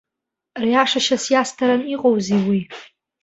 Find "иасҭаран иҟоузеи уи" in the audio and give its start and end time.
1.33-2.61